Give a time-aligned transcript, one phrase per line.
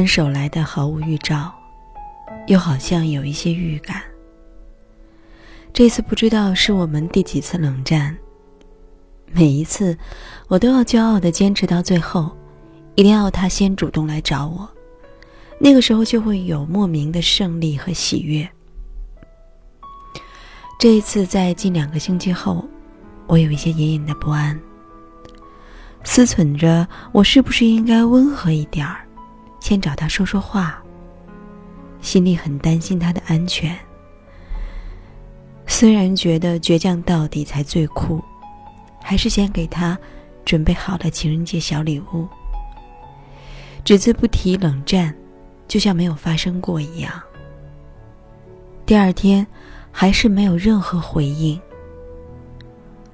[0.00, 1.52] 分手来的毫无预兆，
[2.46, 4.00] 又好像有一些预感。
[5.74, 8.16] 这次不知道是我们第几次冷战。
[9.30, 9.94] 每一次，
[10.48, 12.34] 我都要骄傲的坚持到最后，
[12.94, 14.66] 一定要他先主动来找我，
[15.58, 18.48] 那个时候就会有莫名的胜利和喜悦。
[20.78, 22.66] 这一次，在近两个星期后，
[23.26, 24.58] 我有一些隐隐的不安，
[26.04, 29.06] 思忖着我是不是应该温和一点儿，
[29.60, 30.82] 先找他说说话，
[32.00, 33.78] 心里很担心他的安全。
[35.66, 38.20] 虽然觉得倔强到底才最酷。
[39.02, 39.98] 还是先给他
[40.44, 42.28] 准备好了情人节小礼物，
[43.82, 45.12] 只字不提冷战，
[45.66, 47.10] 就像没有发生过一样。
[48.84, 49.44] 第二天
[49.90, 51.58] 还是没有任何回应，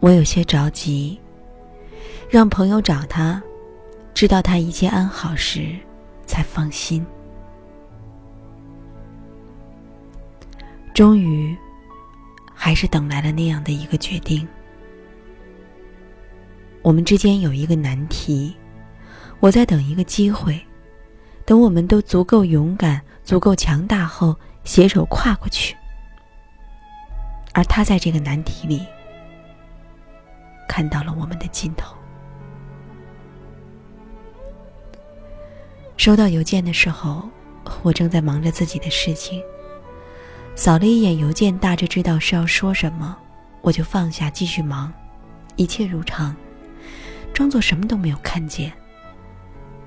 [0.00, 1.18] 我有些着急，
[2.28, 3.40] 让朋友找他，
[4.12, 5.72] 知道他一切安好时，
[6.36, 7.02] 才放心。
[10.92, 11.56] 终于，
[12.54, 14.46] 还是等来了那样的一个决定。
[16.82, 18.54] 我们之间有一个难题，
[19.40, 20.60] 我在等一个机会，
[21.46, 25.74] 等我们都足够勇敢、足够强大后，携手跨过去。
[27.54, 28.84] 而他在这个难题里
[30.68, 31.96] 看到了我们的尽头。
[35.96, 37.28] 收到邮件的时候，
[37.82, 39.42] 我正在忙着自己的事情，
[40.54, 43.16] 扫了一眼邮件，大致知道是要说什么，
[43.62, 44.92] 我就放下继续忙，
[45.56, 46.36] 一切如常。
[47.32, 48.72] 装作什么都没有看见。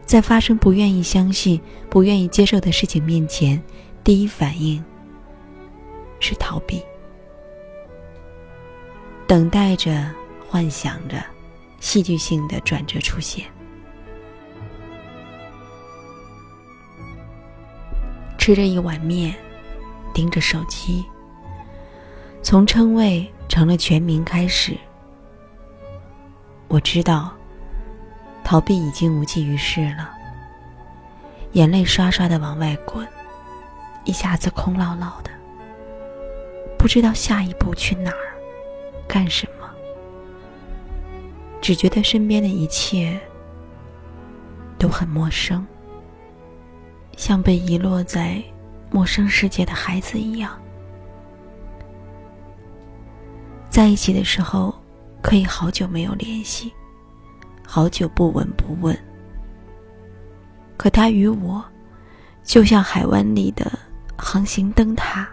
[0.05, 3.61] 在发生不愿意相信、不愿意接受的事情面前，
[4.03, 4.83] 第一反应
[6.19, 6.81] 是逃避，
[9.25, 10.11] 等待着、
[10.47, 11.23] 幻想着
[11.79, 13.45] 戏剧性的转折出现。
[18.49, 19.35] 吃着一碗面，
[20.11, 21.05] 盯着手机，
[22.41, 24.75] 从称谓成了全名开始，
[26.67, 27.31] 我知道。
[28.43, 30.09] 逃避已经无济于事了，
[31.51, 33.07] 眼泪刷刷的往外滚，
[34.03, 35.29] 一下子空落落的，
[36.75, 38.33] 不知道下一步去哪儿，
[39.07, 39.69] 干什么，
[41.61, 43.15] 只觉得身边的一切
[44.79, 45.63] 都很陌生，
[47.19, 48.41] 像被遗落在
[48.89, 50.57] 陌生世界的孩子一样。
[53.69, 54.73] 在一起的时候，
[55.21, 56.71] 可以好久没有联系。
[57.67, 58.97] 好久不闻不问，
[60.77, 61.61] 可他与我，
[62.41, 63.69] 就像海湾里的
[64.17, 65.27] 航行灯塔，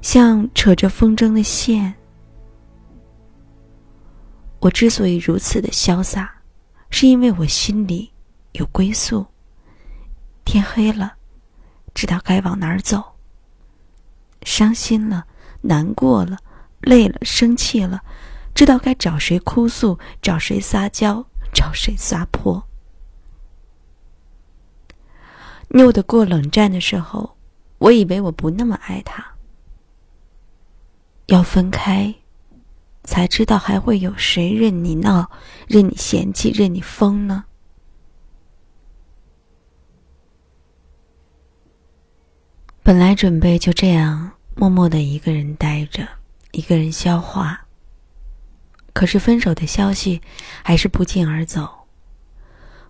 [0.00, 1.94] 像扯着风筝的线。
[4.60, 6.34] 我之所以如此的潇洒，
[6.88, 8.10] 是因为我心里
[8.52, 9.26] 有归宿。
[10.50, 11.12] 天黑了，
[11.92, 13.16] 知道该往哪儿走。
[14.44, 15.26] 伤心了，
[15.60, 16.38] 难过了，
[16.80, 18.02] 累了，生气了。
[18.54, 21.22] 知道该找谁哭诉，找谁撒娇，
[21.52, 22.66] 找谁撒泼。
[25.68, 27.36] 拗得过冷战的时候，
[27.76, 29.22] 我以为我不那么爱他。
[31.26, 32.14] 要分开，
[33.04, 35.30] 才知道还会有谁任你闹，
[35.66, 37.44] 任你嫌弃，任你疯呢？
[42.88, 46.08] 本来准备就这样默默的一个人待着，
[46.52, 47.66] 一个人消化。
[48.94, 50.22] 可是分手的消息
[50.62, 51.68] 还是不胫而走，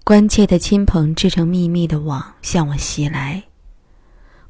[0.05, 3.43] 关切的亲朋织成密密的网向我袭来，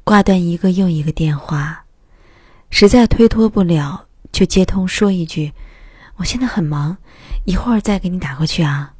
[0.03, 1.83] 挂断一个又一个电话，
[2.69, 5.51] 实在推脱不了，就接通说一句
[6.17, 6.95] ：“我现在很忙，
[7.45, 8.93] 一会儿再给你打过去啊。”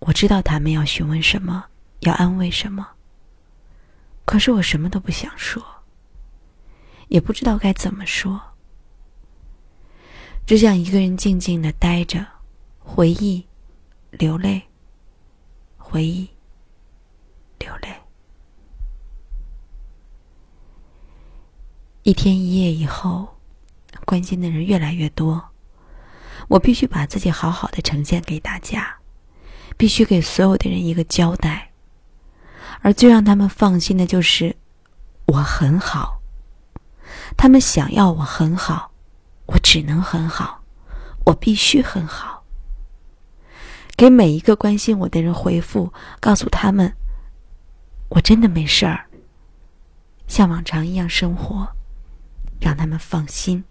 [0.00, 1.64] 我知道他们要询问什么，
[2.00, 2.86] 要安慰什么，
[4.24, 5.62] 可是我什么都不想说，
[7.08, 8.40] 也不知道该怎么说。
[10.46, 12.26] 只想一个人静静的待着，
[12.78, 13.46] 回忆，
[14.10, 14.62] 流泪，
[15.76, 16.28] 回忆，
[17.58, 17.88] 流泪。
[22.02, 23.38] 一天一夜以后，
[24.04, 25.42] 关心的人越来越多，
[26.48, 28.98] 我必须把自己好好的呈现给大家，
[29.76, 31.73] 必须给所有的人一个交代。
[32.84, 34.54] 而最让他们放心的就是，
[35.24, 36.20] 我很好，
[37.34, 38.92] 他们想要我很好。
[39.46, 40.62] 我只能很好，
[41.24, 42.44] 我必须很好。
[43.96, 46.94] 给每一个关心我的人回复，告诉他们，
[48.10, 49.06] 我真的没事儿。
[50.26, 51.66] 像往常一样生活，
[52.60, 53.64] 让他们放心。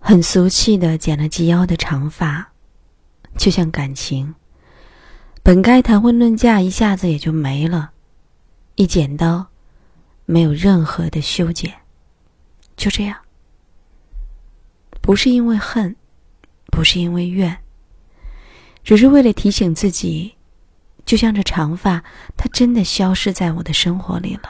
[0.00, 2.52] 很俗气的剪了及腰的长发，
[3.36, 4.32] 就像感情，
[5.44, 7.90] 本该谈婚论嫁，一下子也就没了，
[8.76, 9.46] 一剪刀，
[10.24, 11.70] 没有任何的修剪，
[12.78, 13.14] 就这样。
[15.02, 15.94] 不是因为恨，
[16.72, 17.58] 不是因为怨，
[18.82, 20.34] 只是为了提醒自己，
[21.04, 22.02] 就像这长发，
[22.38, 24.48] 它真的消失在我的生活里了；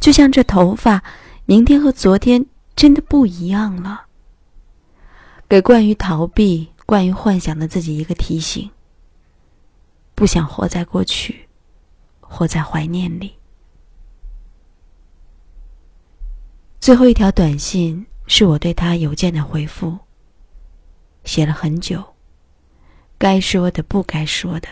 [0.00, 1.04] 就像这头发，
[1.44, 4.06] 明天和昨天真的不一样了。
[5.46, 8.70] 给惯于逃避、惯于幻想的自己一个提醒：
[10.14, 11.48] 不想活在过去，
[12.20, 13.38] 活在怀念里。
[16.80, 18.06] 最后一条短信。
[18.26, 19.98] 是我对他邮件的回复。
[21.24, 22.02] 写了很久，
[23.18, 24.68] 该说的不该说的，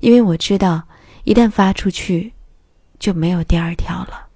[0.00, 0.86] 因为我知道
[1.24, 2.34] 一旦发出去，
[2.98, 4.28] 就没有第二条了。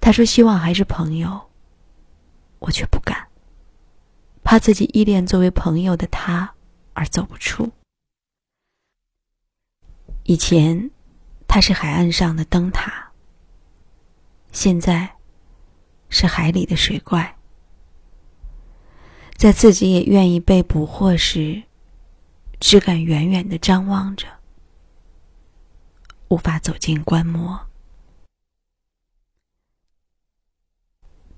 [0.00, 1.50] 他说希望还是朋友，
[2.60, 3.28] 我却不敢，
[4.42, 6.53] 怕自己依恋作为朋友的他
[6.94, 7.70] 而走不出。
[10.22, 10.90] 以前，
[11.46, 13.12] 他是海岸上的灯塔，
[14.50, 15.14] 现在。
[16.10, 17.36] 是海里的水怪，
[19.36, 21.64] 在自己也愿意被捕获时，
[22.60, 24.28] 只敢远远的张望着，
[26.28, 27.66] 无法走近观摩。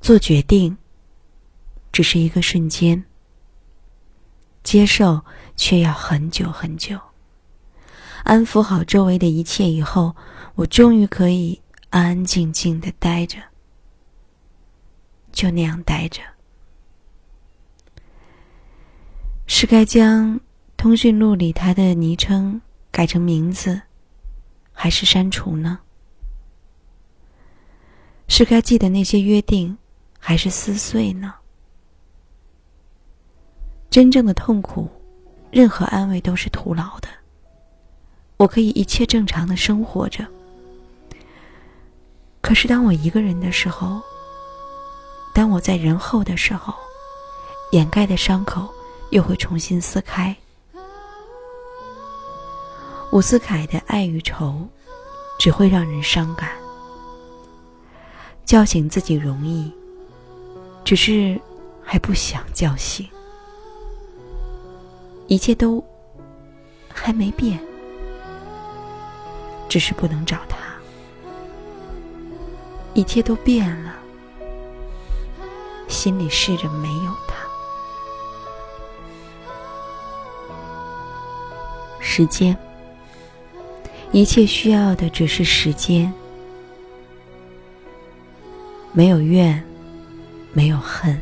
[0.02, 0.76] 做决定，
[1.90, 3.02] 只是一个瞬间；
[4.66, 5.24] 接受，
[5.54, 6.98] 却要很久很久。
[8.24, 10.16] 安抚好周围的一切以后，
[10.56, 13.38] 我终于可以安安静静的待着。
[15.30, 16.20] 就那样待着，
[19.46, 20.40] 是该将
[20.76, 22.60] 通讯录里他的昵称
[22.90, 23.82] 改成名字，
[24.72, 25.78] 还是删除呢？
[28.26, 29.78] 是该记得那些约定，
[30.18, 31.34] 还是撕碎呢？
[33.96, 34.86] 真正的痛苦，
[35.50, 37.08] 任何安慰都是徒劳的。
[38.36, 40.22] 我可以一切正常的生活着，
[42.42, 44.02] 可是当我一个人的时候。
[45.32, 46.74] 当我在人后的时候，
[47.72, 48.68] 掩盖的伤口
[49.12, 50.36] 又会重新撕开。
[53.12, 54.68] 伍思凯的爱与愁，
[55.38, 56.50] 只会让人伤感。
[58.44, 59.72] 叫醒自己容易，
[60.84, 61.40] 只是
[61.82, 63.08] 还不想叫醒。
[65.26, 65.84] 一切都
[66.88, 67.58] 还没变，
[69.68, 70.56] 只是不能找他。
[72.94, 73.94] 一切都变了。
[75.88, 77.36] 心里试着没有他。
[82.00, 82.56] 时间，
[84.12, 86.12] 一切需要的只是时间。
[88.92, 89.62] 没有怨，
[90.52, 91.20] 没有恨。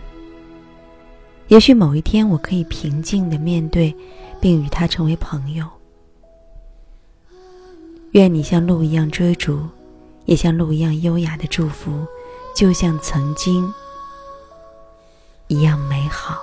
[1.54, 3.94] 也许某一天，我可以平静的面对，
[4.40, 5.64] 并与他成为朋友。
[8.10, 9.60] 愿你像鹿一样追逐，
[10.24, 12.04] 也像鹿一样优雅的祝福，
[12.56, 13.72] 就像曾经。
[15.46, 16.42] 一样美好。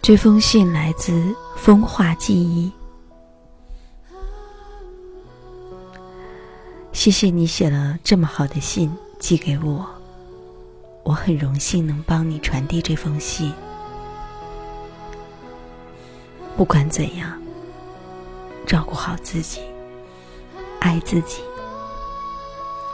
[0.00, 2.72] 这封信来自风化记忆。
[7.02, 9.84] 谢谢你写了这么好的信寄给我，
[11.02, 13.52] 我很荣幸能帮你传递这封信。
[16.56, 17.42] 不管怎样，
[18.64, 19.62] 照顾好自己，
[20.78, 21.42] 爱自己。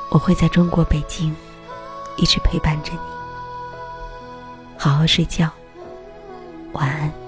[0.08, 1.36] 我会在中国北京
[2.16, 2.98] 一直陪伴着你，
[4.78, 5.50] 好好睡觉，
[6.72, 7.27] 晚安。